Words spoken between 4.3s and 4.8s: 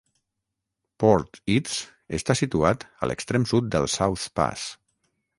Pass.